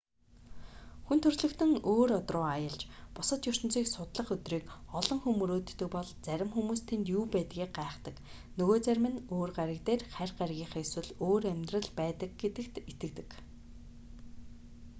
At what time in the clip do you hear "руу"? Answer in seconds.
2.35-2.45